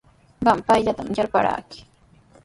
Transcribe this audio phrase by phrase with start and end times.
[0.45, 1.85] Qam payllatami yarparanki.